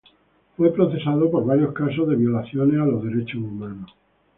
[0.57, 3.93] Fue procesado por varios casos de violaciones a los derechos humanos.